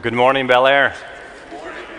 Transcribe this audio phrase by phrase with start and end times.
[0.00, 0.94] Well, good morning, Bel Air.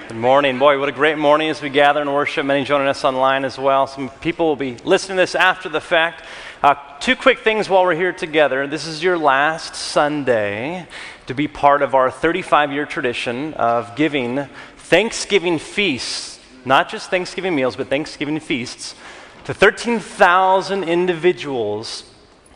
[0.08, 0.58] Good morning.
[0.58, 2.44] Boy, what a great morning as we gather and worship.
[2.44, 3.86] Many joining us online as well.
[3.86, 6.26] Some people will be listening to this after the fact.
[6.64, 8.66] Uh, two quick things while we're here together.
[8.66, 10.88] This is your last Sunday
[11.28, 14.48] to be part of our 35 year tradition of giving
[14.78, 18.96] Thanksgiving feasts, not just Thanksgiving meals, but Thanksgiving feasts,
[19.44, 22.12] to 13,000 individuals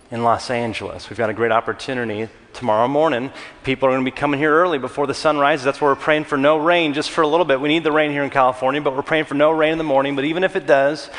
[0.10, 1.12] in Los Angeles.
[1.12, 3.32] We've got a great opportunity tomorrow morning.
[3.64, 5.64] People are going to be coming here early before the sun rises.
[5.64, 7.62] That's why we're praying for no rain just for a little bit.
[7.62, 9.84] We need the rain here in California, but we're praying for no rain in the
[9.84, 10.16] morning.
[10.16, 11.10] But even if it does,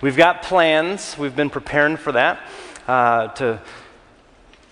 [0.00, 1.16] we've got plans.
[1.16, 2.40] We've been preparing for that
[2.88, 3.60] uh, to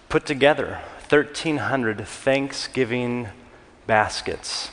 [0.08, 3.28] put together 1,300 Thanksgiving
[3.86, 4.70] baskets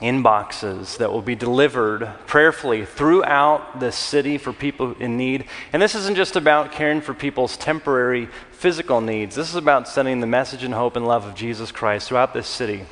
[0.00, 5.44] in boxes that will be delivered prayerfully throughout the city for people in need.
[5.72, 10.18] And this isn't just about caring for people's temporary physical needs, this is about sending
[10.18, 12.84] the message and hope and love of Jesus Christ throughout this city.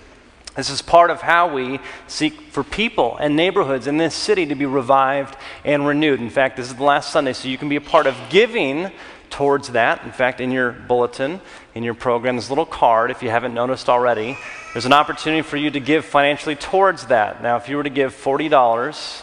[0.55, 4.55] This is part of how we seek for people and neighborhoods in this city to
[4.55, 6.21] be revived and renewed.
[6.21, 8.91] In fact, this is the last Sunday, so you can be a part of giving
[9.29, 10.03] towards that.
[10.05, 11.41] In fact, in your bulletin,
[11.75, 14.39] in your program, a little card, if you haven't noticed already.
[14.77, 17.43] There's an opportunity for you to give financially towards that.
[17.43, 19.23] Now, if you were to give $40,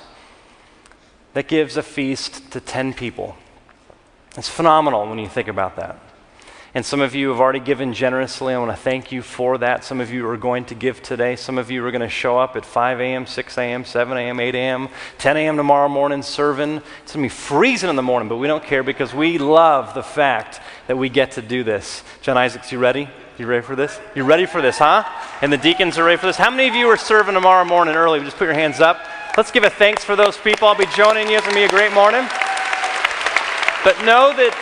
[1.35, 3.37] that gives a feast to 10 people.
[4.35, 5.99] It's phenomenal when you think about that.
[6.73, 8.55] And some of you have already given generously.
[8.55, 9.83] I want to thank you for that.
[9.83, 11.35] Some of you are going to give today.
[11.35, 14.39] Some of you are going to show up at 5 a.m., 6 a.m., 7 a.m.,
[14.39, 15.55] 8 a.m., 10 a.m.
[15.55, 16.77] tomorrow morning serving.
[17.03, 19.93] It's going to be freezing in the morning, but we don't care because we love
[19.93, 22.03] the fact that we get to do this.
[22.23, 23.07] John Isaacs, you ready?
[23.39, 23.99] You ready for this?
[24.13, 25.03] You ready for this, huh?
[25.41, 26.37] And the deacons are ready for this.
[26.37, 28.19] How many of you are serving tomorrow morning early?
[28.19, 29.03] Just put your hands up.
[29.35, 30.67] Let's give a thanks for those people.
[30.67, 31.37] I'll be joining you.
[31.37, 32.21] It's going to be a great morning.
[33.83, 34.53] But know that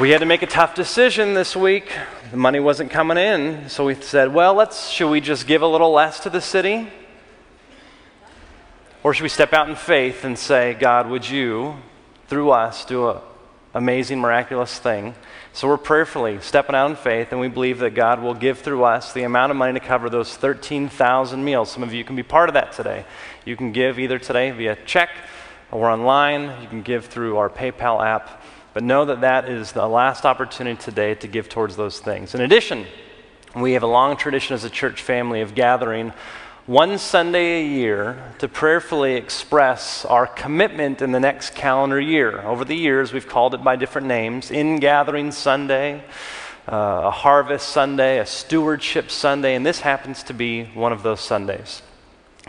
[0.00, 1.92] we had to make a tough decision this week.
[2.32, 5.68] The money wasn't coming in, so we said, well, let's should we just give a
[5.68, 6.88] little less to the city?
[9.04, 11.76] Or should we step out in faith and say, God, would you,
[12.26, 13.18] through us, do an
[13.76, 15.14] amazing, miraculous thing?
[15.52, 18.84] So we're prayerfully stepping out in faith, and we believe that God will give through
[18.84, 21.70] us the amount of money to cover those 13,000 meals.
[21.70, 23.04] Some of you can be part of that today.
[23.44, 25.10] You can give either today via check
[25.70, 26.62] or online.
[26.62, 28.42] You can give through our PayPal app.
[28.72, 32.34] But know that that is the last opportunity today to give towards those things.
[32.34, 32.86] In addition,
[33.54, 36.14] we have a long tradition as a church family of gathering
[36.66, 42.40] one Sunday a year to prayerfully express our commitment in the next calendar year.
[42.40, 46.02] Over the years, we've called it by different names Ingathering Sunday,
[46.66, 51.20] uh, a Harvest Sunday, a Stewardship Sunday, and this happens to be one of those
[51.20, 51.82] Sundays.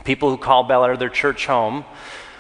[0.04, 1.86] People who call Bel Air their church home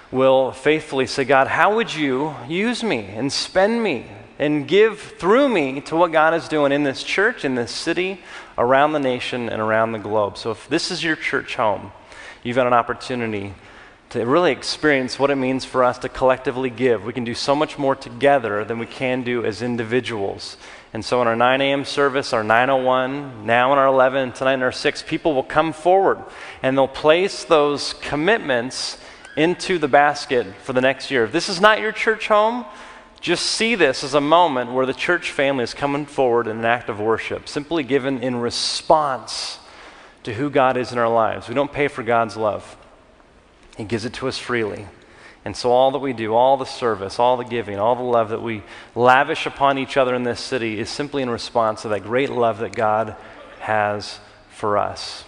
[0.09, 4.07] will faithfully say, God, how would you use me and spend me
[4.39, 8.19] and give through me to what God is doing in this church, in this city,
[8.57, 10.37] around the nation, and around the globe?
[10.37, 11.91] So if this is your church home,
[12.43, 13.53] you've got an opportunity
[14.09, 17.03] to really experience what it means for us to collectively give.
[17.03, 20.55] We can do so much more together than we can do as individuals.
[20.93, 21.83] And so in our 9 a.m.
[21.83, 26.23] service, our 901, now in our 11, tonight in our 6, people will come forward
[26.63, 28.97] and they'll place those commitments
[29.35, 31.25] into the basket for the next year.
[31.25, 32.65] If this is not your church home,
[33.19, 36.65] just see this as a moment where the church family is coming forward in an
[36.65, 39.59] act of worship, simply given in response
[40.23, 41.47] to who God is in our lives.
[41.47, 42.77] We don't pay for God's love,
[43.77, 44.87] He gives it to us freely.
[45.45, 48.29] And so, all that we do, all the service, all the giving, all the love
[48.29, 48.63] that we
[48.95, 52.57] lavish upon each other in this city is simply in response to that great love
[52.57, 53.15] that God
[53.59, 54.19] has
[54.49, 55.23] for us.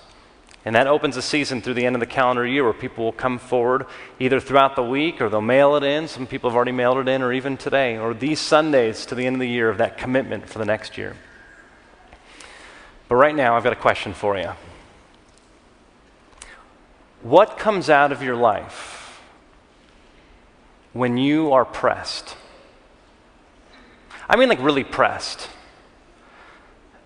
[0.70, 3.12] And that opens a season through the end of the calendar year where people will
[3.12, 3.88] come forward
[4.20, 6.08] either throughout the week or they'll mail it in.
[6.08, 9.26] Some people have already mailed it in, or even today, or these Sundays to the
[9.26, 11.16] end of the year of that commitment for the next year.
[13.08, 14.52] But right now, I've got a question for you.
[17.24, 19.20] What comes out of your life
[20.94, 22.38] when you are pressed?
[24.30, 25.50] I mean, like really pressed.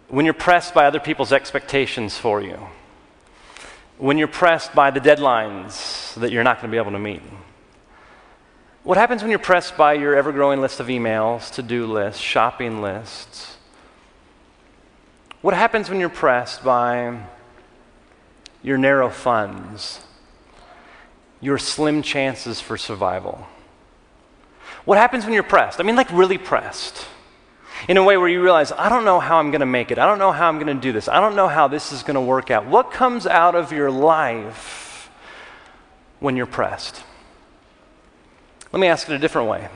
[0.09, 2.67] When you're pressed by other people's expectations for you
[4.03, 7.21] when you're pressed by the deadlines that you're not going to be able to meet?
[8.83, 12.19] What happens when you're pressed by your ever growing list of emails, to do lists,
[12.19, 13.55] shopping lists?
[15.41, 17.17] What happens when you're pressed by
[18.61, 20.01] your narrow funds,
[21.39, 23.47] your slim chances for survival?
[24.83, 25.79] What happens when you're pressed?
[25.79, 27.07] I mean, like really pressed
[27.87, 29.99] in a way where you realize, I don't know how I'm going to make it.
[29.99, 31.07] I don't know how I'm going to do this.
[31.07, 32.65] I don't know how this is going to work out.
[32.65, 35.09] What comes out of your life
[36.19, 37.03] when you're pressed?
[38.71, 39.67] Let me ask it a different way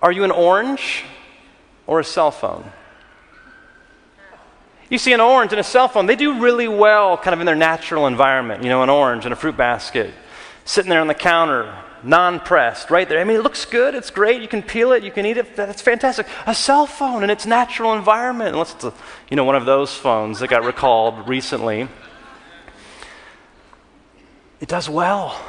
[0.00, 1.04] Are you an orange
[1.86, 2.70] or a cell phone?
[4.90, 7.46] You see an orange and a cell phone, they do really well kind of in
[7.46, 8.62] their natural environment.
[8.62, 10.14] You know, an orange in a fruit basket,
[10.64, 13.20] sitting there on the counter, non pressed, right there.
[13.20, 15.56] I mean, it looks good, it's great, you can peel it, you can eat it,
[15.56, 16.26] that's fantastic.
[16.46, 18.92] A cell phone in its natural environment, unless it's a,
[19.30, 21.88] you know, one of those phones that got recalled recently.
[24.60, 25.40] It does well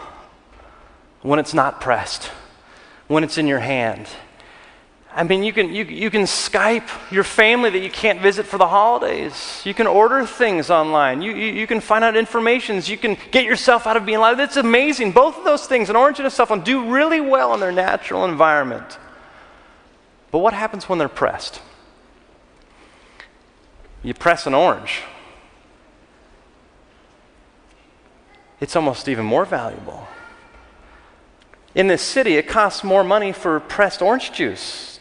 [1.22, 2.26] when it's not pressed,
[3.08, 4.08] when it's in your hand.
[5.12, 8.60] I mean, you can, you, you can Skype your family that you can't visit for
[8.60, 9.62] the holidays.
[9.66, 11.24] You can order things online.
[11.24, 12.80] You, you, you can find out information.
[12.84, 14.40] You can get yourself out of being alive.
[14.40, 15.14] It's amazing.
[15.14, 17.72] Both of those things, an orange and a cell phone, do really well in their
[17.72, 19.00] natural environment.
[20.32, 21.60] But what happens when they're pressed?
[24.04, 25.02] You press an orange,
[28.62, 30.08] it's almost even more valuable.
[31.76, 34.99] In this city, it costs more money for pressed orange juice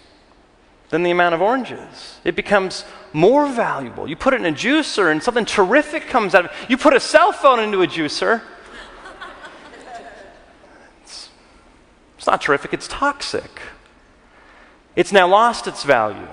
[0.90, 2.18] than the amount of oranges.
[2.24, 4.08] It becomes more valuable.
[4.08, 6.56] You put it in a juicer and something terrific comes out of it.
[6.70, 8.42] You put a cell phone into a juicer.
[11.02, 11.30] It's,
[12.16, 13.60] it's not terrific, it's toxic.
[14.96, 16.28] It's now lost its value.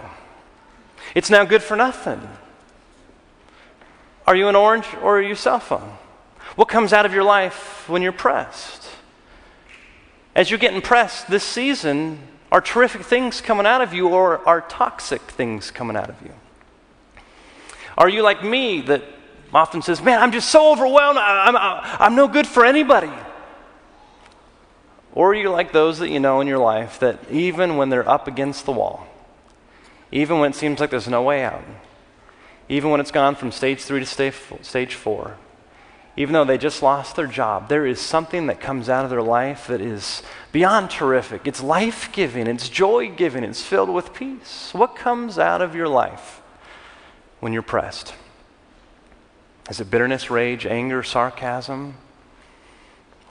[1.14, 2.28] It's now good for nothing.
[4.26, 5.98] Are you an orange or are you a cell phone?
[6.56, 8.90] What comes out of your life when you're pressed?
[10.34, 12.20] As you're getting pressed this season,
[12.56, 16.32] are terrific things coming out of you or are toxic things coming out of you?
[17.98, 19.04] Are you like me that
[19.54, 23.12] often says, Man, I'm just so overwhelmed, I'm, I'm, I'm no good for anybody?
[25.12, 28.08] Or are you like those that you know in your life that even when they're
[28.08, 29.06] up against the wall,
[30.14, 31.62] even when it seems like there's no way out,
[32.70, 34.32] even when it's gone from stage three to
[34.62, 35.36] stage four,
[36.18, 39.22] even though they just lost their job, there is something that comes out of their
[39.22, 41.46] life that is beyond terrific.
[41.46, 44.74] It's life giving, it's joy giving, it's filled with peace.
[44.74, 46.42] What comes out of your life
[47.42, 48.14] when you're pressed?
[49.70, 51.96] Is it bitterness, rage, anger, sarcasm?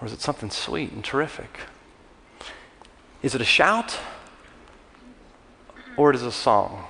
[0.00, 1.60] Or is it something sweet and terrific?
[3.22, 3.98] Is it a shout?
[5.96, 6.84] Or it is a song?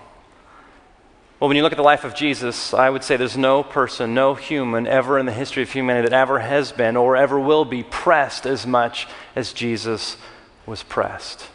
[1.41, 4.15] Well, when you look at the life of Jesus, I would say there's no person,
[4.15, 7.65] no human ever in the history of humanity that ever has been or ever will
[7.65, 10.17] be pressed as much as Jesus
[10.65, 11.49] was pressed.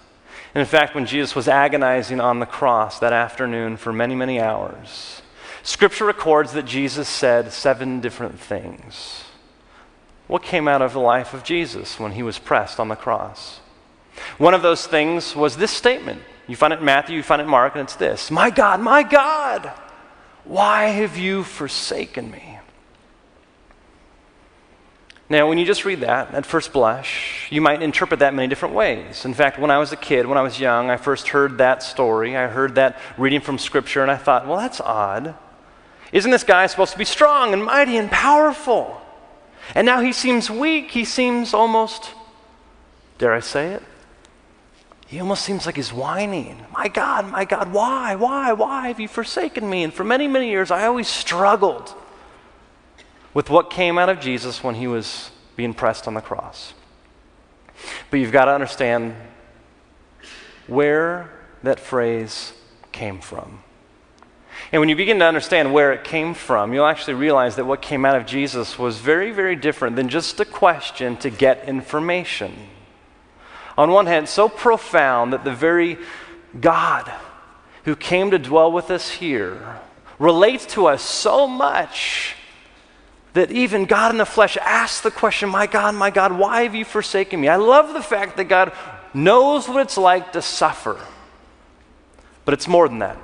[0.54, 4.40] And in fact, when Jesus was agonizing on the cross that afternoon for many, many
[4.40, 5.22] hours,
[5.64, 9.24] Scripture records that Jesus said seven different things.
[10.28, 13.60] What came out of the life of Jesus when he was pressed on the cross?
[14.38, 17.46] One of those things was this statement you find it in Matthew, you find it
[17.46, 19.72] in Mark, and it's this My God, my God,
[20.44, 22.58] why have you forsaken me?
[25.32, 28.74] Now, when you just read that at first blush, you might interpret that many different
[28.74, 29.26] ways.
[29.26, 31.84] In fact, when I was a kid, when I was young, I first heard that
[31.84, 32.36] story.
[32.36, 35.36] I heard that reading from Scripture, and I thought, well, that's odd.
[36.12, 39.00] Isn't this guy supposed to be strong and mighty and powerful?
[39.76, 40.90] And now he seems weak.
[40.90, 42.10] He seems almost,
[43.20, 43.84] dare I say it,
[45.10, 46.64] he almost seems like he's whining.
[46.72, 49.84] My God, my God, why, why, why have you forsaken me?
[49.84, 51.96] And for many, many years, I always struggled
[53.34, 56.76] with what came out of Jesus when he was being pressed on the cross.
[58.12, 59.16] But you've got to understand
[60.68, 61.32] where
[61.64, 62.54] that phrase
[62.92, 63.64] came from.
[64.72, 67.82] And when you begin to understand where it came from, you'll actually realize that what
[67.82, 72.54] came out of Jesus was very, very different than just a question to get information
[73.80, 75.98] on one hand, so profound that the very
[76.60, 77.10] God
[77.86, 79.80] who came to dwell with us here
[80.20, 82.36] relates to us so much
[83.32, 86.76] that even God in the flesh asks the question, My God, my God, why have
[86.76, 87.48] you forsaken me?
[87.48, 88.74] I love the fact that God
[89.14, 91.00] knows what it's like to suffer.
[92.44, 93.18] But it's more than that.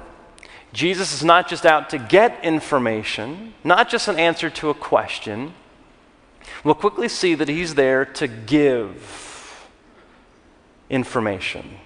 [0.72, 5.54] Jesus is not just out to get information, not just an answer to a question.
[6.64, 9.25] We'll quickly see that he's there to give
[10.90, 11.80] information.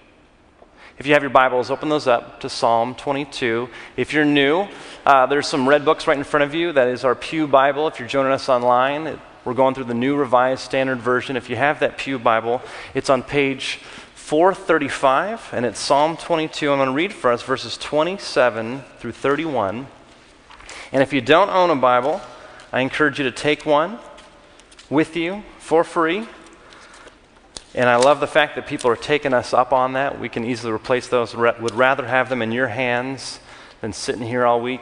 [0.98, 3.70] If you have your Bibles, open those up to Psalm 22.
[3.96, 4.68] If you're new,
[5.06, 6.74] uh, there's some red books right in front of you.
[6.74, 7.88] That is our Pew Bible.
[7.88, 11.38] If you're joining us online, it, we're going through the New Revised Standard Version.
[11.38, 12.62] If you have that Pew Bible,
[12.94, 13.80] it's on page
[14.16, 16.70] 435, and it's Psalm 22.
[16.70, 19.88] I'm going to read for us verses 27 through 31.
[20.92, 22.20] And if you don't own a Bible,
[22.74, 24.00] I encourage you to take one
[24.90, 26.28] with you for free.
[27.80, 30.20] And I love the fact that people are taking us up on that.
[30.20, 31.34] We can easily replace those.
[31.34, 33.40] Would rather have them in your hands
[33.80, 34.82] than sitting here all week.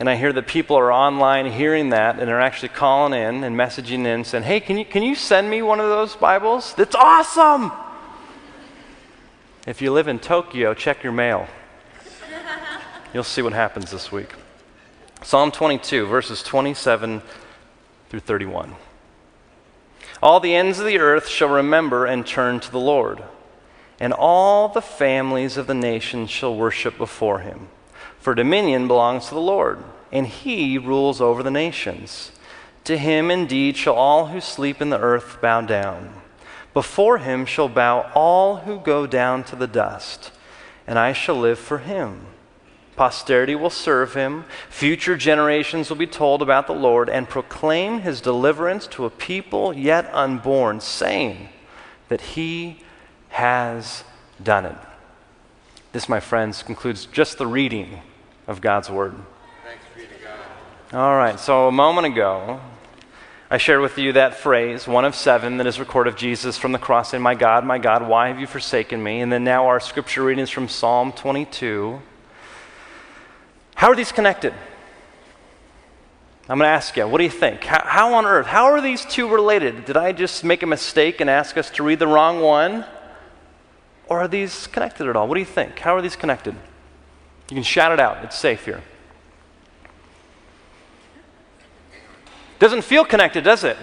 [0.00, 3.54] And I hear that people are online hearing that and are actually calling in and
[3.54, 6.72] messaging in saying, hey, can you, can you send me one of those Bibles?
[6.72, 7.70] That's awesome!
[9.66, 11.46] If you live in Tokyo, check your mail.
[13.12, 14.32] You'll see what happens this week.
[15.22, 17.20] Psalm 22, verses 27
[18.08, 18.74] through 31.
[20.22, 23.24] All the ends of the earth shall remember and turn to the Lord,
[23.98, 27.68] and all the families of the nations shall worship before him.
[28.20, 32.30] For dominion belongs to the Lord, and he rules over the nations.
[32.84, 36.14] To him indeed shall all who sleep in the earth bow down.
[36.72, 40.30] Before him shall bow all who go down to the dust,
[40.86, 42.26] and I shall live for him.
[42.96, 44.44] Posterity will serve him.
[44.68, 49.72] Future generations will be told about the Lord and proclaim his deliverance to a people
[49.72, 51.48] yet unborn, saying
[52.08, 52.80] that he
[53.30, 54.04] has
[54.42, 54.76] done it.
[55.92, 58.00] This, my friends, concludes just the reading
[58.46, 59.14] of God's word.
[59.64, 60.98] Thanks be to God.
[60.98, 62.60] All right, so a moment ago,
[63.50, 66.72] I shared with you that phrase, one of seven, that is recorded of Jesus from
[66.72, 69.20] the cross saying, My God, my God, why have you forsaken me?
[69.20, 72.00] And then now our scripture readings from Psalm 22.
[73.82, 74.54] How are these connected?
[76.48, 77.64] I'm going to ask you, what do you think?
[77.64, 78.46] How, how, on earth?
[78.46, 79.86] How are these two related?
[79.86, 82.84] Did I just make a mistake and ask us to read the wrong one?
[84.06, 85.26] Or are these connected at all?
[85.26, 85.80] What do you think?
[85.80, 86.54] How are these connected?
[87.50, 88.82] You can shout it out, it's safe here.
[92.60, 93.76] Doesn't feel connected, does it?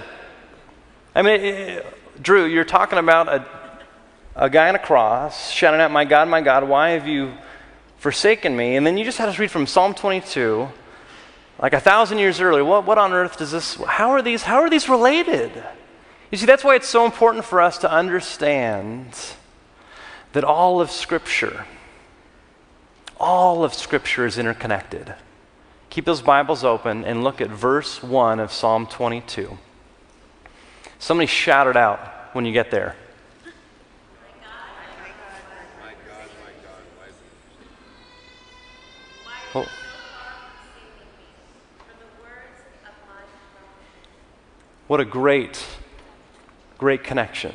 [1.14, 3.46] I mean, it, Drew, you're talking about a,
[4.38, 7.34] a guy on a cross shouting out, My God, my God, why have you
[8.00, 8.76] forsaken me.
[8.76, 10.68] And then you just had us read from Psalm 22,
[11.62, 12.66] like a thousand years earlier.
[12.66, 15.52] What, what on earth does this, how are these, how are these related?
[16.32, 19.16] You see, that's why it's so important for us to understand
[20.34, 21.66] that all of Scripture,
[23.20, 25.14] all of Scripture is interconnected.
[25.90, 29.58] Keep those Bibles open and look at verse 1 of Psalm 22.
[31.00, 32.00] Somebody shout it out
[32.34, 32.96] when you get there.
[44.90, 45.64] What a great,
[46.80, 47.54] great connection.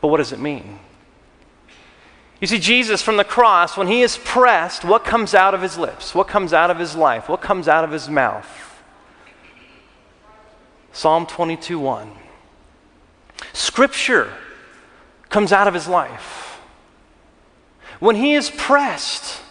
[0.00, 0.78] But what does it mean?
[2.40, 5.76] You see, Jesus from the cross, when he is pressed, what comes out of his
[5.76, 6.14] lips?
[6.14, 7.28] What comes out of his life?
[7.28, 8.46] What comes out of his mouth?
[10.92, 12.12] Psalm 22 1.
[13.52, 14.32] Scripture
[15.28, 16.60] comes out of his life.
[17.98, 19.42] When he is pressed,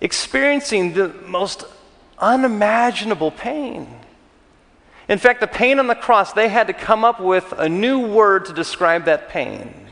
[0.00, 1.64] experiencing the most
[2.18, 3.99] unimaginable pain,
[5.10, 7.98] in fact, the pain on the cross, they had to come up with a new
[7.98, 9.88] word to describe that pain.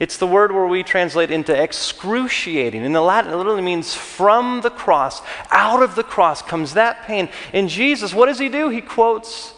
[0.00, 2.82] It's the word where we translate into excruciating.
[2.82, 7.04] In the Latin, it literally means from the cross, out of the cross comes that
[7.04, 7.28] pain.
[7.52, 8.70] In Jesus, what does he do?
[8.70, 9.54] He quotes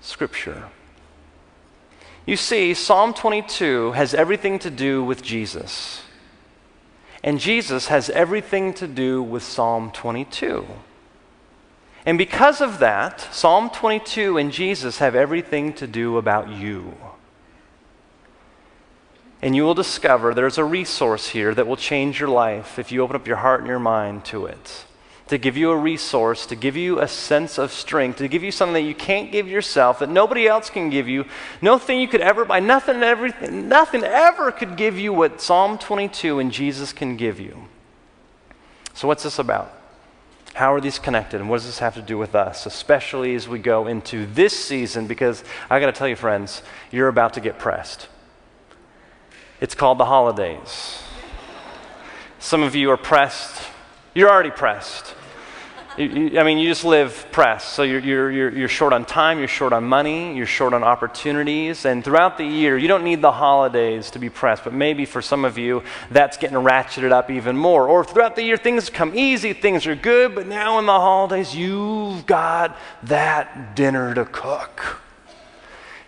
[0.00, 0.70] Scripture.
[2.24, 6.00] You see, Psalm 22 has everything to do with Jesus.
[7.22, 10.66] And Jesus has everything to do with Psalm 22.
[12.08, 16.96] And because of that, Psalm 22 and Jesus have everything to do about you.
[19.42, 23.02] And you will discover there's a resource here that will change your life if you
[23.02, 24.86] open up your heart and your mind to it.
[25.26, 28.52] To give you a resource, to give you a sense of strength, to give you
[28.52, 31.26] something that you can't give yourself, that nobody else can give you,
[31.60, 36.38] nothing you could ever buy, nothing, everything, nothing ever could give you what Psalm 22
[36.38, 37.68] and Jesus can give you.
[38.94, 39.77] So, what's this about?
[40.58, 41.40] How are these connected?
[41.40, 44.52] And what does this have to do with us, especially as we go into this
[44.58, 45.06] season?
[45.06, 48.08] Because I got to tell you, friends, you're about to get pressed.
[49.60, 51.00] It's called the holidays.
[52.40, 53.68] Some of you are pressed.
[54.16, 55.14] You're already pressed.
[56.00, 57.70] I mean, you just live pressed.
[57.70, 61.84] So you're, you're, you're short on time, you're short on money, you're short on opportunities.
[61.84, 65.20] And throughout the year, you don't need the holidays to be pressed, but maybe for
[65.20, 67.88] some of you, that's getting ratcheted up even more.
[67.88, 71.52] Or throughout the year, things come easy, things are good, but now in the holidays,
[71.52, 75.00] you've got that dinner to cook.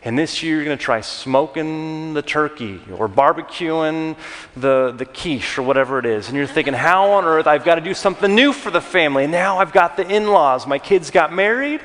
[0.02, 4.16] And this year you're going to try smoking the turkey or barbecuing
[4.56, 6.28] the, the quiche or whatever it is.
[6.28, 9.26] And you're thinking, how on earth I've got to do something new for the family.
[9.26, 10.66] Now I've got the in laws.
[10.66, 11.82] My kids got married.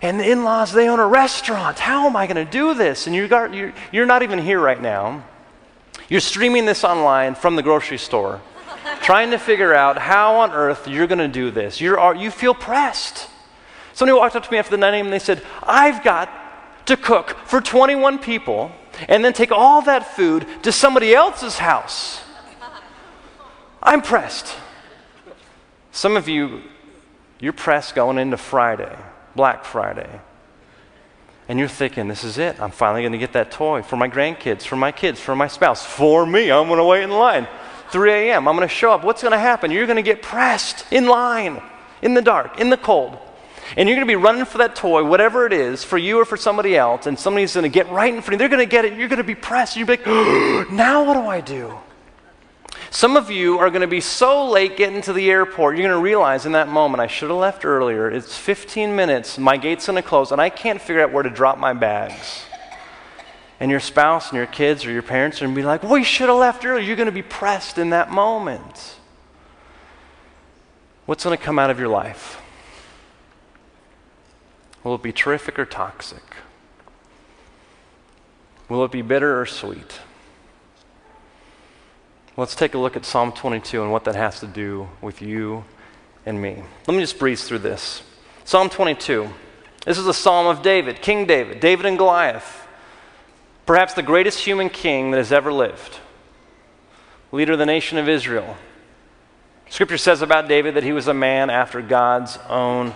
[0.00, 1.78] And the in laws, they own a restaurant.
[1.78, 3.06] How am I going to do this?
[3.06, 5.24] And you got, you're, you're not even here right now.
[6.08, 8.40] You're streaming this online from the grocery store,
[9.02, 11.80] trying to figure out how on earth you're going to do this.
[11.80, 13.28] You're, you feel pressed.
[13.92, 16.30] Somebody walked up to me after the night and they said, I've got
[16.86, 18.72] to cook for 21 people
[19.08, 22.22] and then take all that food to somebody else's house.
[23.82, 24.54] I'm pressed.
[25.92, 26.62] Some of you,
[27.40, 28.96] you're pressed going into Friday,
[29.34, 30.20] Black Friday.
[31.48, 32.60] And you're thinking, this is it.
[32.60, 35.46] I'm finally going to get that toy for my grandkids, for my kids, for my
[35.46, 36.50] spouse, for me.
[36.50, 37.46] I'm going to wait in line.
[37.90, 38.48] 3 a.m.
[38.48, 39.04] I'm going to show up.
[39.04, 39.70] What's going to happen?
[39.70, 41.62] You're going to get pressed in line.
[42.02, 43.18] in the dark, in the cold.
[43.76, 46.24] And you're going to be running for that toy, whatever it is, for you or
[46.24, 48.38] for somebody else, and somebody's going to get right in front of you.
[48.38, 48.98] They're going to get it.
[48.98, 49.76] You're going to be pressed.
[49.76, 51.76] You're going to be like, now what do I do?
[52.90, 55.98] Some of you are going to be so late getting to the airport, you're going
[55.98, 58.10] to realize in that moment, I should have left earlier.
[58.10, 61.30] It's 15 minutes, my gate's going to close, and I can't figure out where to
[61.30, 62.44] drop my bags.
[63.58, 65.98] And your spouse and your kids or your parents are going to be like, well,
[65.98, 66.84] you should have left earlier.
[66.84, 68.96] You're going to be pressed in that moment.
[71.06, 72.40] What's going to come out of your life?
[74.86, 76.22] Will it be terrific or toxic?
[78.68, 79.98] Will it be bitter or sweet?
[82.36, 85.64] Let's take a look at Psalm 22 and what that has to do with you
[86.24, 86.62] and me.
[86.86, 88.04] Let me just breeze through this.
[88.44, 89.28] Psalm 22.
[89.84, 92.68] This is a psalm of David, King David, David and Goliath.
[93.66, 95.98] Perhaps the greatest human king that has ever lived,
[97.32, 98.56] leader of the nation of Israel.
[99.68, 102.94] Scripture says about David that he was a man after God's own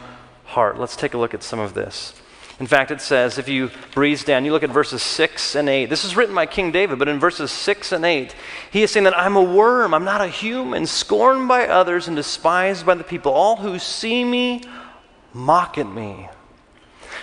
[0.50, 0.78] heart.
[0.78, 2.14] Let's take a look at some of this.
[2.61, 5.87] In fact, it says, if you breeze down, you look at verses 6 and 8.
[5.87, 8.35] This is written by King David, but in verses 6 and 8,
[8.71, 12.14] he is saying that I'm a worm, I'm not a human, scorned by others and
[12.14, 13.33] despised by the people.
[13.33, 14.62] All who see me
[15.33, 16.28] mock at me.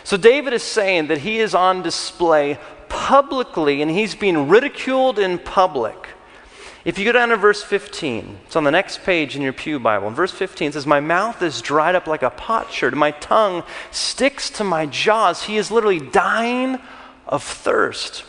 [0.03, 2.57] So David is saying that he is on display
[2.89, 6.07] publicly and he's being ridiculed in public.
[6.87, 9.77] If you go down to verse 15, it's on the next page in your Pew
[9.77, 10.09] Bible.
[10.09, 14.49] Verse 15, it says, My mouth is dried up like a potsherd, my tongue sticks
[14.51, 15.43] to my jaws.
[15.43, 16.79] He is literally dying
[17.27, 18.23] of thirst.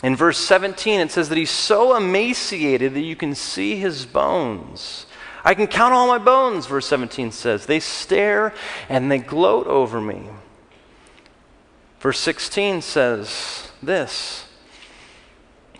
[0.00, 5.06] In verse 17, it says that he's so emaciated that you can see his bones.
[5.44, 7.66] I can count all my bones, verse 17 says.
[7.66, 8.54] They stare
[8.88, 10.28] and they gloat over me.
[11.98, 14.44] Verse 16 says this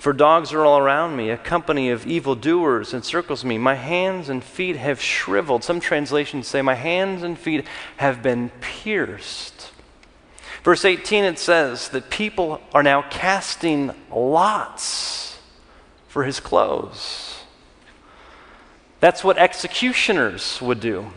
[0.02, 3.56] for dogs are all around me, a company of evildoers encircles me.
[3.56, 5.62] My hands and feet have shriveled.
[5.62, 7.64] Some translations say, My hands and feet
[7.98, 9.70] have been pierced.
[10.64, 15.38] Verse 18, it says that people are now casting lots
[16.08, 17.44] for his clothes.
[18.98, 21.12] That's what executioners would do.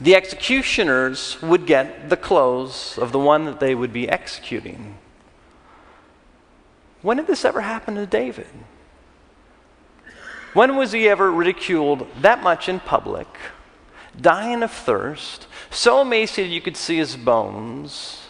[0.00, 4.96] The executioners would get the clothes of the one that they would be executing.
[7.02, 8.46] When did this ever happen to David?
[10.54, 13.28] When was he ever ridiculed that much in public,
[14.20, 18.22] dying of thirst, so emaciated you could see his bones,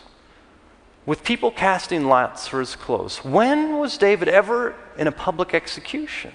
[1.07, 3.24] with people casting lots for his clothes?
[3.24, 6.33] When was David ever in a public execution?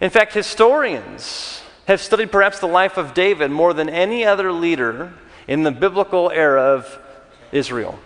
[0.00, 5.14] In fact, historians have studied perhaps the life of David more than any other leader
[5.48, 6.98] in the biblical era of
[7.50, 7.98] Israel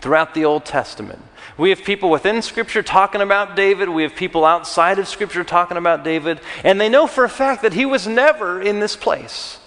[0.00, 1.22] throughout the Old Testament.
[1.58, 3.88] We have people within Scripture talking about David.
[3.88, 6.40] We have people outside of Scripture talking about David.
[6.64, 9.58] And they know for a fact that he was never in this place.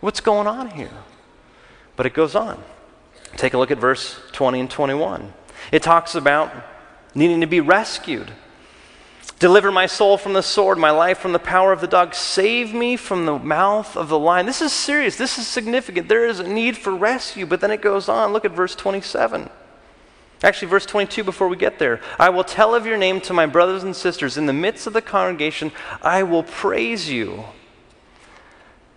[0.00, 0.90] What's going on here?
[1.96, 2.62] But it goes on.
[3.36, 5.32] Take a look at verse 20 and 21.
[5.72, 6.52] It talks about
[7.14, 8.30] needing to be rescued.
[9.38, 12.14] Deliver my soul from the sword, my life from the power of the dog.
[12.14, 14.46] Save me from the mouth of the lion.
[14.46, 15.16] This is serious.
[15.16, 16.08] This is significant.
[16.08, 17.46] There is a need for rescue.
[17.46, 18.32] But then it goes on.
[18.32, 19.48] Look at verse 27.
[20.42, 22.00] Actually, verse 22 before we get there.
[22.18, 24.36] I will tell of your name to my brothers and sisters.
[24.36, 27.44] In the midst of the congregation, I will praise you.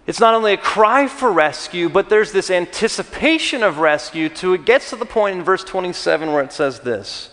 [0.06, 4.66] It's not only a cry for rescue, but there's this anticipation of rescue to it
[4.66, 7.30] gets to the point in verse 27 where it says this.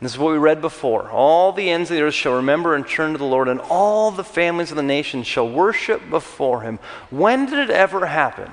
[0.00, 1.10] This is what we read before.
[1.10, 4.12] All the ends of the earth shall remember and turn to the Lord, and all
[4.12, 6.78] the families of the nations shall worship before him.
[7.10, 8.50] When did it ever happen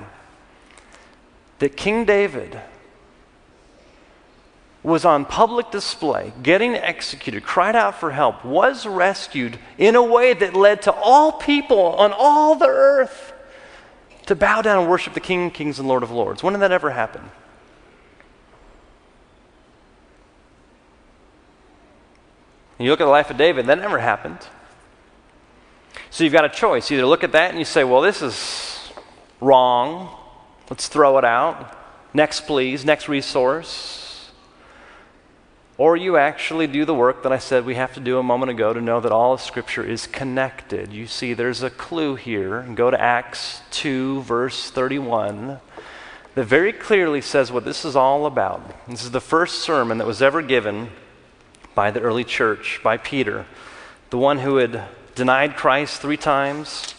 [1.60, 2.60] that King David
[4.86, 10.34] was on public display, getting executed, cried out for help, was rescued in a way
[10.34, 13.34] that led to all people on all the earth
[14.28, 16.44] to bow down and worship the King Kings and Lord of Lords.
[16.44, 17.32] When did that ever happen?
[22.78, 24.40] you look at the life of David, that never happened.
[26.10, 26.92] So you've got a choice.
[26.92, 28.92] Either look at that and you say, well, this is
[29.40, 30.16] wrong.
[30.70, 31.76] Let's throw it out.
[32.14, 32.84] Next, please.
[32.84, 34.05] Next resource.
[35.78, 38.50] Or you actually do the work that I said we have to do a moment
[38.50, 40.94] ago to know that all of Scripture is connected.
[40.94, 42.62] You see, there's a clue here.
[42.76, 45.60] Go to Acts 2, verse 31,
[46.36, 48.88] that very clearly says what this is all about.
[48.88, 50.92] This is the first sermon that was ever given
[51.74, 53.46] by the early church, by Peter,
[54.12, 56.96] the one who had denied Christ three times.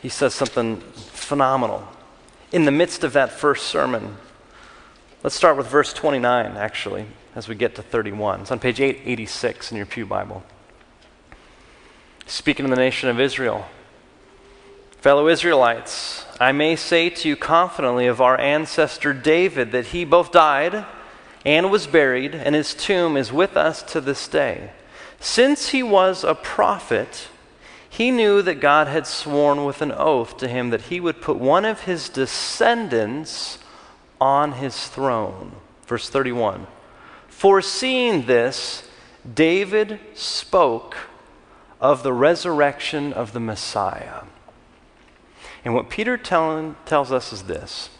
[0.00, 1.86] He says something phenomenal.
[2.50, 4.16] In the midst of that first sermon,
[5.24, 7.06] Let's start with verse 29, actually,
[7.36, 8.40] as we get to 31.
[8.40, 10.42] It's on page 886 in your Pew Bible.
[12.26, 13.66] Speaking to the nation of Israel,
[14.98, 20.32] fellow Israelites, I may say to you confidently of our ancestor David that he both
[20.32, 20.84] died
[21.46, 24.72] and was buried, and his tomb is with us to this day.
[25.20, 27.28] Since he was a prophet,
[27.88, 31.36] he knew that God had sworn with an oath to him that he would put
[31.36, 33.58] one of his descendants
[34.22, 35.50] on his throne.
[35.84, 36.68] Verse 31.
[37.26, 38.88] Foreseeing this,
[39.34, 40.96] David spoke
[41.80, 44.22] of the resurrection of the Messiah.
[45.64, 47.90] And what Peter tell, tells us is this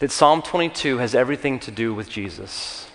[0.00, 2.88] that Psalm 22 has everything to do with Jesus.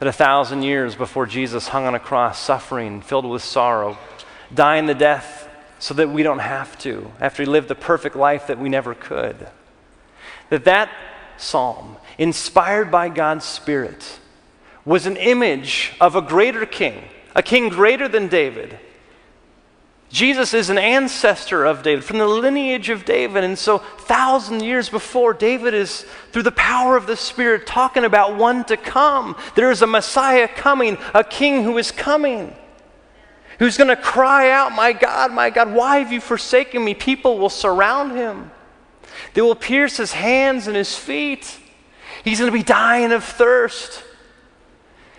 [0.00, 3.96] That a thousand years before Jesus hung on a cross, suffering, filled with sorrow,
[4.52, 8.48] dying the death so that we don't have to, after he lived the perfect life
[8.48, 9.46] that we never could.
[10.50, 10.90] That that
[11.42, 14.18] psalm, inspired by God's Spirit,
[14.84, 18.78] was an image of a greater king, a king greater than David.
[20.08, 23.44] Jesus is an ancestor of David, from the lineage of David.
[23.44, 28.36] And so, thousand years before, David is, through the power of the Spirit, talking about
[28.36, 29.36] one to come.
[29.54, 32.54] There is a Messiah coming, a king who is coming
[33.62, 36.94] who's going to cry out, My God, my God, why have you forsaken me?
[36.94, 38.50] People will surround him,
[39.34, 41.58] they will pierce his hands and his feet.
[42.24, 44.04] He's going to be dying of thirst.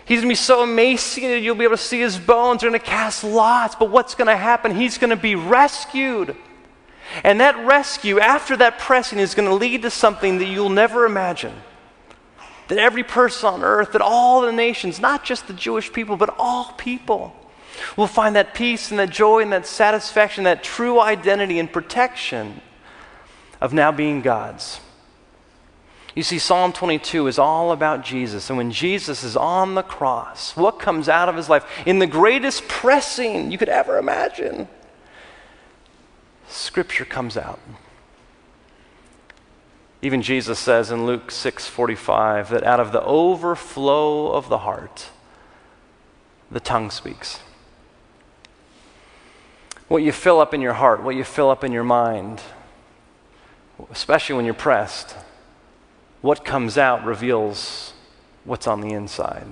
[0.04, 2.60] He's going to be so emaciated, you'll be able to see his bones.
[2.60, 3.74] They're going to cast lots.
[3.74, 4.74] But what's going to happen?
[4.74, 6.36] He's going to be rescued.
[7.22, 11.06] And that rescue, after that pressing, is going to lead to something that you'll never
[11.06, 11.54] imagine.
[12.68, 16.34] That every person on earth, that all the nations, not just the Jewish people, but
[16.38, 17.34] all people,
[17.96, 22.60] We'll find that peace and that joy and that satisfaction, that true identity and protection
[23.64, 24.78] of now being God's.
[26.14, 28.50] You see, Psalm 22 is all about Jesus.
[28.50, 32.06] And when Jesus is on the cross, what comes out of his life in the
[32.06, 34.68] greatest pressing you could ever imagine?
[36.46, 37.58] Scripture comes out.
[40.02, 45.08] Even Jesus says in Luke 6:45 that out of the overflow of the heart
[46.50, 47.40] the tongue speaks
[49.88, 52.40] what you fill up in your heart, what you fill up in your mind,
[53.90, 55.16] especially when you're pressed,
[56.20, 57.92] what comes out reveals
[58.44, 59.46] what's on the inside.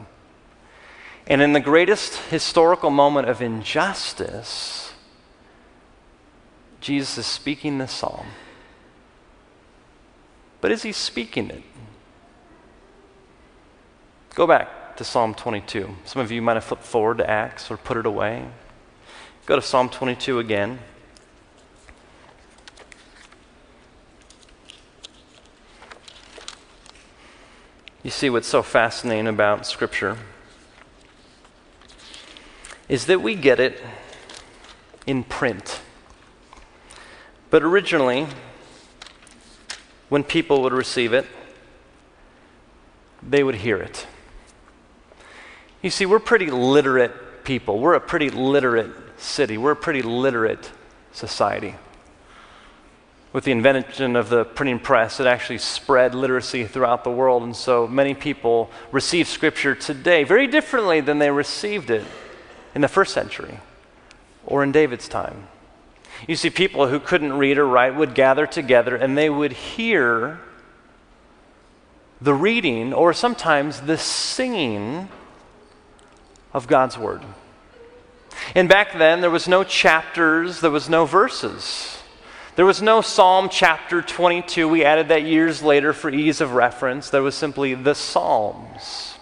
[1.26, 4.92] And in the greatest historical moment of injustice,
[6.80, 8.26] Jesus is speaking this psalm.
[10.60, 11.62] But is he speaking it?
[14.34, 15.94] Go back to Psalm 22.
[16.04, 18.46] Some of you might have flipped forward to Acts or put it away.
[19.46, 20.78] Go to Psalm 22 again.
[28.02, 30.18] You see what's so fascinating about Scripture
[32.88, 33.80] is that we get it
[35.06, 35.80] in print.
[37.48, 38.26] But originally,
[40.08, 41.26] when people would receive it,
[43.22, 44.06] they would hear it.
[45.80, 47.78] You see, we're pretty literate people.
[47.78, 49.56] We're a pretty literate city.
[49.56, 50.70] We're a pretty literate
[51.12, 51.76] society.
[53.32, 57.42] With the invention of the printing press, it actually spread literacy throughout the world.
[57.42, 62.04] And so many people receive Scripture today very differently than they received it
[62.74, 63.60] in the first century
[64.44, 65.46] or in David's time.
[66.28, 70.40] You see, people who couldn't read or write would gather together and they would hear
[72.20, 75.08] the reading or sometimes the singing
[76.52, 77.22] of God's Word.
[78.54, 82.01] And back then, there was no chapters, there was no verses.
[82.54, 84.68] There was no Psalm chapter 22.
[84.68, 87.08] We added that years later for ease of reference.
[87.08, 89.14] There was simply the Psalms.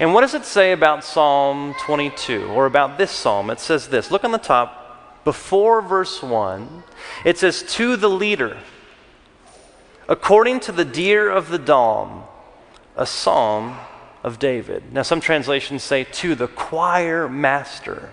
[0.00, 3.50] And what does it say about Psalm 22 or about this psalm?
[3.50, 6.82] It says this look on the top, before verse 1,
[7.24, 8.56] it says, To the leader,
[10.08, 12.24] according to the deer of the dawn,
[12.96, 13.76] a psalm
[14.24, 14.92] of David.
[14.92, 18.10] Now, some translations say, To the choir master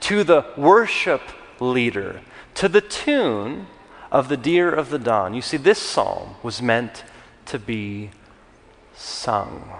[0.00, 1.22] to the worship
[1.60, 2.20] leader,
[2.54, 3.66] to the tune
[4.10, 5.34] of the deer of the dawn.
[5.34, 7.04] You see, this psalm was meant
[7.46, 8.10] to be
[8.94, 9.72] sung.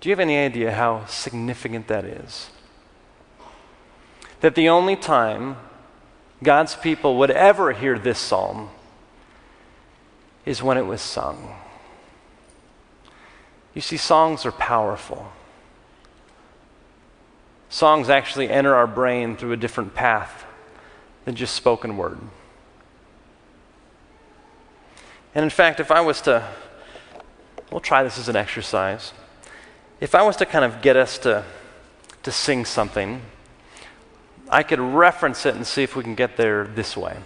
[0.00, 2.50] Do you have any idea how significant that is?
[4.40, 5.56] That the only time
[6.42, 8.70] God's people would ever hear this psalm
[10.44, 11.54] is when it was sung.
[13.74, 15.30] You see, songs are powerful.
[17.68, 20.46] Songs actually enter our brain through a different path
[21.24, 22.18] than just spoken word.
[25.34, 26.48] And in fact, if I was to,
[27.70, 29.12] we'll try this as an exercise.
[30.00, 31.44] if I was to kind of get us to,
[32.22, 33.20] to sing something,
[34.48, 37.16] I could reference it and see if we can get there this way.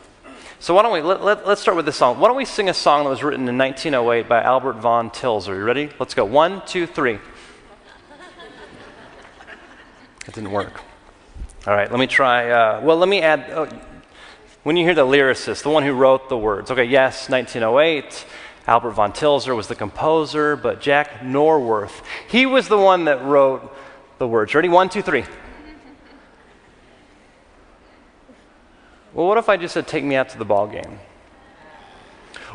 [0.59, 2.19] So why don't we, let, let, us start with this song.
[2.19, 5.49] Why don't we sing a song that was written in 1908 by Albert von Tilzer?
[5.49, 5.91] Are you ready?
[5.99, 6.25] Let's go.
[6.25, 7.19] One, two, three.
[10.27, 10.81] It didn't work.
[11.67, 12.51] All right, let me try.
[12.51, 13.47] Uh, well, let me add.
[13.51, 13.69] Oh,
[14.63, 18.27] when you hear the lyricist, the one who wrote the words, okay, yes, 1908,
[18.67, 23.75] Albert von Tilzer was the composer, but Jack Norworth, he was the one that wrote
[24.19, 24.55] the words.
[24.55, 24.69] Ready?
[24.69, 25.25] One, two, three.
[29.13, 31.01] Well, what if I just said, take me out to the ball game?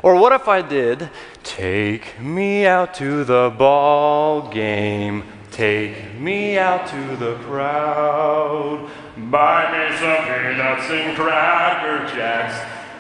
[0.01, 1.09] Or what if I did,
[1.43, 5.23] take me out to the ball game,
[5.57, 12.53] take me out to the crowd, buy me some peanuts and cracker jacks.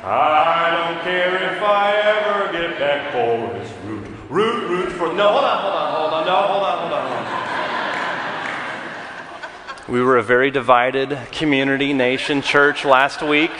[0.03, 5.13] I don't care if I ever get back for this root, root, root for.
[5.13, 7.07] No, hold on, hold on, hold on, no, hold on, hold on.
[7.11, 7.27] Hold
[9.87, 9.93] on.
[9.93, 13.51] We were a very divided community, nation, church last week.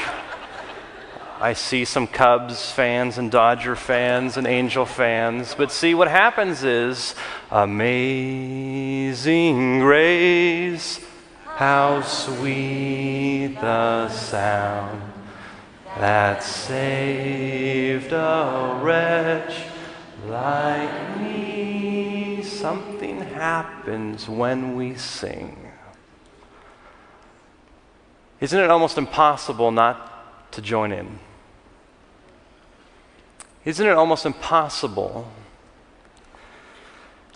[1.40, 5.54] I see some Cubs fans and Dodger fans and Angel fans.
[5.56, 7.14] But see, what happens is
[7.52, 8.32] Amazing
[9.82, 11.00] Grace,
[11.46, 15.00] how sweet the sound
[16.00, 19.62] that saved a wretch
[20.26, 22.42] like me.
[22.42, 25.56] Something happens when we sing.
[28.42, 30.17] Isn't it almost impossible not
[30.52, 31.20] to join in?
[33.66, 35.32] Isn't it almost impossible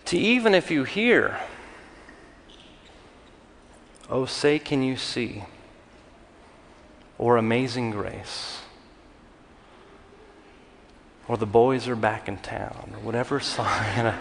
[0.05, 1.39] to even if you hear,
[4.11, 5.43] Oh, say, can you see?
[7.17, 8.59] Or Amazing Grace?
[11.29, 12.91] Or The Boys Are Back in Town?
[12.93, 14.13] Or whatever song.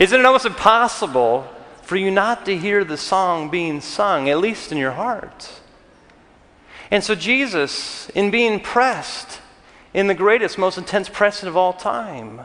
[0.00, 1.48] Isn't it almost impossible
[1.82, 5.60] for you not to hear the song being sung, at least in your heart?
[6.90, 9.40] And so, Jesus, in being pressed
[9.94, 12.40] in the greatest, most intense pressing of all time,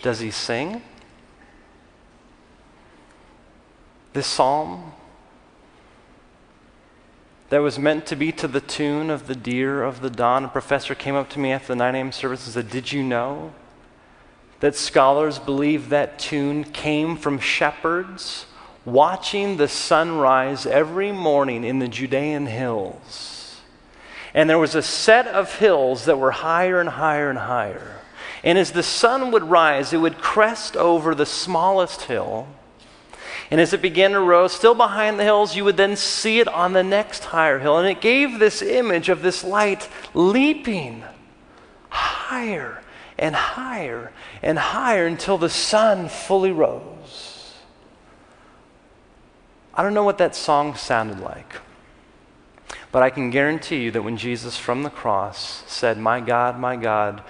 [0.00, 0.82] does he sing?
[4.14, 4.92] This psalm
[7.50, 10.44] that was meant to be to the tune of the deer of the dawn.
[10.46, 12.10] A professor came up to me after the 9 a.m.
[12.10, 13.52] service and said, Did you know
[14.60, 18.46] that scholars believe that tune came from shepherds?
[18.84, 23.60] Watching the sunrise every morning in the Judean hills.
[24.34, 27.98] And there was a set of hills that were higher and higher and higher.
[28.42, 32.48] And as the sun would rise, it would crest over the smallest hill.
[33.50, 36.48] And as it began to rise, still behind the hills, you would then see it
[36.48, 37.78] on the next higher hill.
[37.78, 41.04] And it gave this image of this light leaping
[41.90, 42.82] higher
[43.18, 44.10] and higher
[44.42, 47.31] and higher until the sun fully rose.
[49.74, 51.56] I don't know what that song sounded like.
[52.90, 56.76] But I can guarantee you that when Jesus from the cross said, My God, my
[56.76, 57.22] God,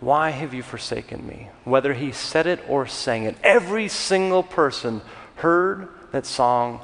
[0.00, 1.48] why have you forsaken me?
[1.64, 5.00] Whether he said it or sang it, every single person
[5.36, 6.80] heard that song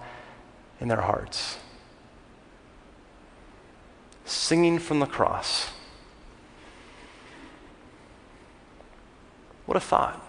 [0.81, 1.59] in their hearts.
[4.25, 5.69] Singing from the cross.
[9.67, 10.22] What a thought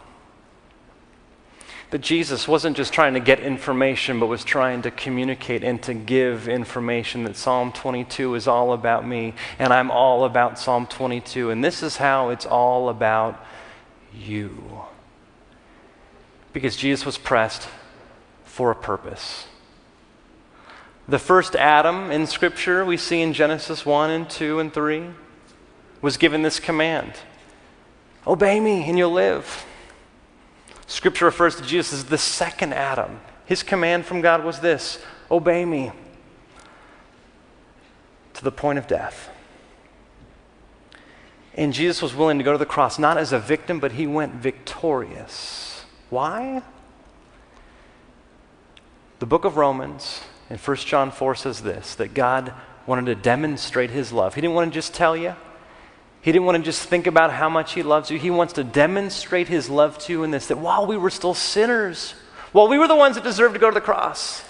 [1.94, 5.94] that Jesus wasn't just trying to get information, but was trying to communicate and to
[5.94, 11.52] give information that Psalm 22 is all about me, and I'm all about Psalm 22,
[11.52, 13.46] and this is how it's all about
[14.12, 14.82] you.
[16.52, 17.70] Because Jesus was pressed
[18.44, 19.46] for a purpose.
[21.08, 25.10] The first Adam in Scripture, we see in Genesis 1 and 2 and 3,
[26.02, 27.14] was given this command
[28.26, 29.64] Obey me and you'll live.
[30.94, 33.20] Scripture refers to Jesus as the second Adam.
[33.46, 35.00] His command from God was this
[35.32, 35.92] obey me
[38.36, 39.32] to the point of death.
[41.56, 44.06] And Jesus was willing to go to the cross, not as a victim, but he
[44.06, 45.84] went victorious.
[46.12, 46.62] Why?
[49.18, 52.54] The book of Romans in 1 John 4 says this that God
[52.86, 54.36] wanted to demonstrate his love.
[54.36, 55.36] He didn't want to just tell you,
[56.24, 58.18] he didn't want to just think about how much He loves you.
[58.18, 61.34] He wants to demonstrate His love to you in this that while we were still
[61.34, 62.16] sinners,
[62.54, 64.42] while we were the ones that deserved to go to the cross,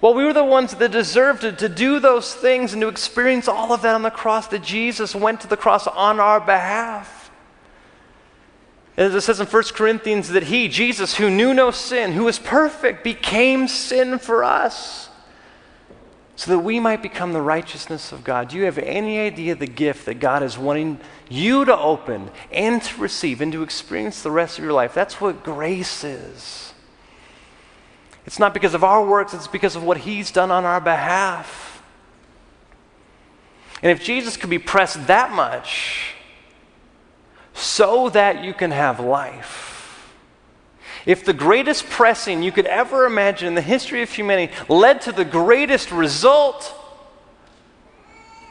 [0.00, 3.46] while we were the ones that deserved to, to do those things and to experience
[3.46, 7.30] all of that on the cross, that Jesus went to the cross on our behalf.
[8.96, 12.40] As it says in 1 Corinthians, that He, Jesus, who knew no sin, who was
[12.40, 15.03] perfect, became sin for us
[16.36, 18.48] so that we might become the righteousness of God.
[18.48, 22.82] Do you have any idea the gift that God is wanting you to open and
[22.82, 24.94] to receive and to experience the rest of your life?
[24.94, 26.74] That's what grace is.
[28.26, 31.82] It's not because of our works, it's because of what He's done on our behalf.
[33.82, 36.14] And if Jesus could be pressed that much
[37.52, 39.73] so that you can have life,
[41.06, 45.12] if the greatest pressing you could ever imagine in the history of humanity led to
[45.12, 46.74] the greatest result,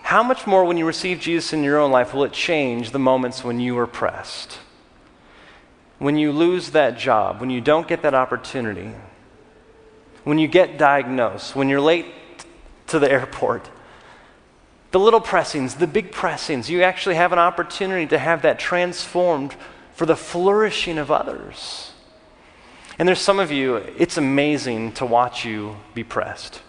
[0.03, 2.99] how much more when you receive Jesus in your own life will it change the
[2.99, 4.59] moments when you are pressed?
[5.97, 8.91] When you lose that job, when you don't get that opportunity,
[10.23, 12.05] when you get diagnosed, when you're late
[12.87, 13.69] to the airport,
[14.91, 19.55] the little pressings, the big pressings, you actually have an opportunity to have that transformed
[19.93, 21.92] for the flourishing of others.
[22.99, 26.61] And there's some of you, it's amazing to watch you be pressed.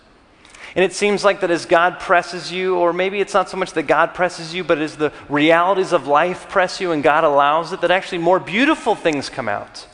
[0.75, 3.73] And it seems like that as God presses you, or maybe it's not so much
[3.75, 7.73] that God presses you, but as the realities of life press you and God allows
[7.73, 9.87] it, that actually more beautiful things come out.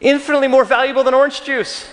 [0.00, 1.86] Infinitely more valuable than orange juice.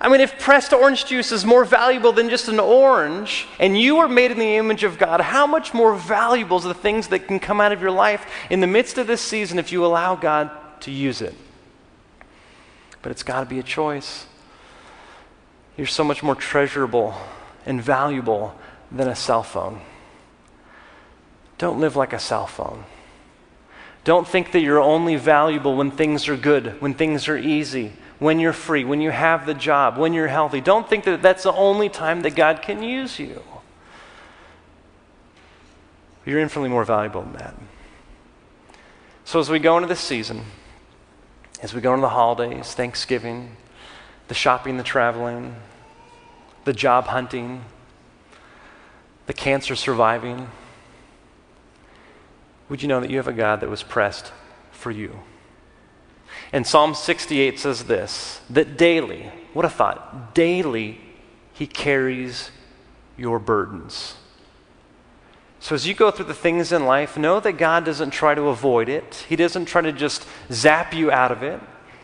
[0.00, 3.98] I mean, if pressed orange juice is more valuable than just an orange, and you
[3.98, 7.26] are made in the image of God, how much more valuable is the things that
[7.26, 10.14] can come out of your life in the midst of this season if you allow
[10.14, 10.50] God
[10.82, 11.34] to use it?
[13.04, 14.26] But it's got to be a choice.
[15.76, 17.14] You're so much more treasurable
[17.66, 18.58] and valuable
[18.90, 19.82] than a cell phone.
[21.58, 22.86] Don't live like a cell phone.
[24.04, 28.40] Don't think that you're only valuable when things are good, when things are easy, when
[28.40, 30.62] you're free, when you have the job, when you're healthy.
[30.62, 33.42] Don't think that that's the only time that God can use you.
[36.24, 37.54] You're infinitely more valuable than that.
[39.26, 40.44] So, as we go into this season,
[41.64, 43.56] as we go into the holidays, Thanksgiving,
[44.28, 45.56] the shopping, the traveling,
[46.64, 47.64] the job hunting,
[49.24, 50.50] the cancer surviving,
[52.68, 54.30] would you know that you have a God that was pressed
[54.72, 55.20] for you?
[56.52, 61.00] And Psalm 68 says this that daily, what a thought, daily
[61.54, 62.50] he carries
[63.16, 64.16] your burdens.
[65.64, 68.48] So, as you go through the things in life, know that God doesn't try to
[68.48, 69.24] avoid it.
[69.30, 71.58] He doesn't try to just zap you out of it.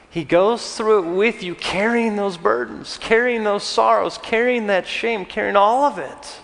[0.09, 5.27] He goes through it with you, carrying those burdens, carrying those sorrows, carrying that shame,
[5.27, 6.41] carrying all of it.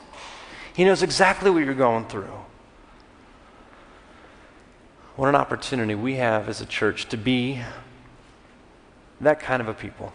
[0.74, 2.38] He knows exactly what you're going through.
[5.16, 7.62] What an opportunity we have as a church to be
[9.22, 10.12] that kind of a people.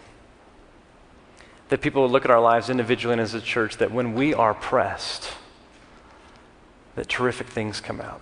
[1.68, 4.32] That people will look at our lives individually and as a church, that when we
[4.32, 5.32] are pressed,
[6.94, 8.20] that terrific things come out.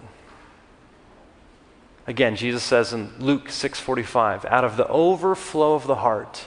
[2.07, 6.47] Again, Jesus says in Luke 6:45, out of the overflow of the heart,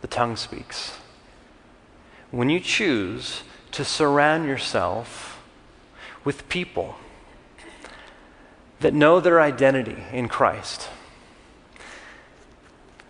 [0.00, 0.98] the tongue speaks.
[2.30, 5.42] When you choose to surround yourself
[6.24, 6.96] with people
[8.80, 10.88] that know their identity in Christ,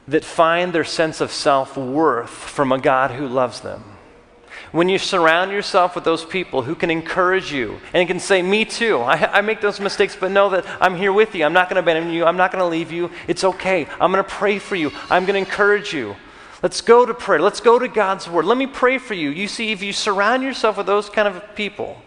[0.07, 3.96] that find their sense of self worth from a God who loves them,
[4.73, 8.65] when you surround yourself with those people who can encourage you and can say, Me
[8.65, 11.45] too, I, I make those mistakes, but know that I'm here with you.
[11.45, 12.25] I'm not going to abandon you.
[12.25, 13.11] I'm not going to leave you.
[13.29, 13.87] It's okay.
[14.01, 14.91] I'm going to pray for you.
[15.11, 16.17] I'm going to encourage you.
[16.63, 17.41] Let's go to prayer.
[17.41, 18.45] Let's go to God's Word.
[18.45, 19.31] Let me pray for you.
[19.31, 22.01] You see, if you surround yourself with those kind of people,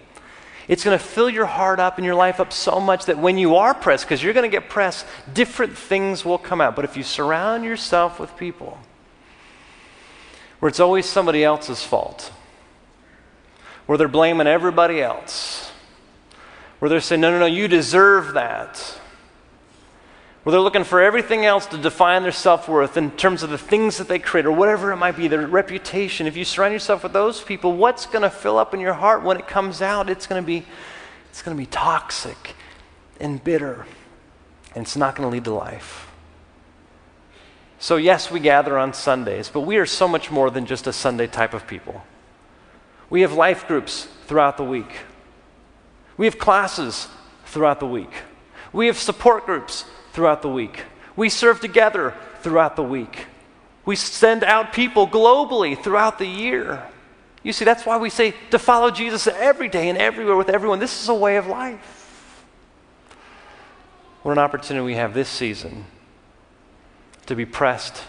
[0.68, 3.38] it's going to fill your heart up and your life up so much that when
[3.38, 6.76] you are pressed, because you're going to get pressed, different things will come out.
[6.76, 8.78] But if you surround yourself with people
[10.60, 12.32] where it's always somebody else's fault,
[13.90, 15.72] where they're blaming everybody else,
[16.78, 18.78] where they're saying, no, no, no, you deserve that,
[20.44, 23.58] where they're looking for everything else to define their self worth in terms of the
[23.58, 26.28] things that they create or whatever it might be, their reputation.
[26.28, 29.24] If you surround yourself with those people, what's going to fill up in your heart
[29.24, 30.08] when it comes out?
[30.08, 30.68] It's going to be,
[31.32, 32.54] it's going to be toxic
[33.20, 33.88] and bitter,
[34.76, 36.12] and it's not going to lead to life.
[37.80, 40.94] So, yes, we gather on Sundays, but we are so much more than just a
[40.94, 42.04] Sunday type of people.
[43.10, 44.92] We have life groups throughout the week.
[46.18, 47.08] We have classes
[47.46, 48.12] throughout the week.
[48.72, 50.84] We have support groups throughout the week.
[51.16, 53.26] We serve together throughout the week.
[53.86, 56.84] We send out people globally throughout the year.
[57.42, 60.80] You see, that's why we say to follow Jesus every day and everywhere with everyone.
[60.80, 62.46] This is a way of life.
[64.22, 65.86] What an opportunity we have this season
[67.26, 68.04] to be pressed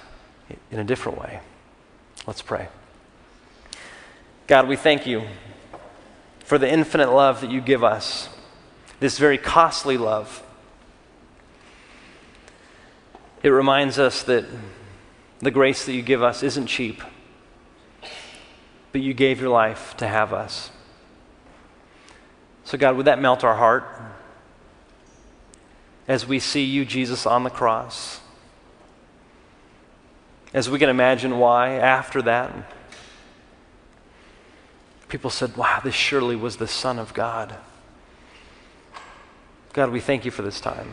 [0.70, 1.40] in a different way.
[2.26, 2.68] Let's pray.
[4.50, 5.22] God, we thank you
[6.40, 8.28] for the infinite love that you give us,
[8.98, 10.42] this very costly love.
[13.44, 14.44] It reminds us that
[15.38, 17.00] the grace that you give us isn't cheap.
[18.90, 20.72] but you gave your life to have us.
[22.64, 23.84] So, God, would that melt our heart
[26.08, 28.18] as we see you, Jesus, on the cross?
[30.52, 32.52] As we can imagine why after that,
[35.10, 37.56] people said, Wow, this surely was the Son of God.
[39.72, 40.92] God, we thank you for this time.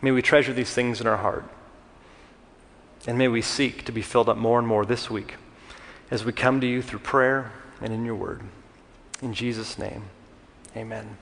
[0.00, 1.44] May we treasure these things in our heart.
[3.06, 5.34] And may we seek to be filled up more and more this week
[6.10, 8.42] as we come to you through prayer and in your word.
[9.22, 10.04] In Jesus' name,
[10.76, 11.16] amen.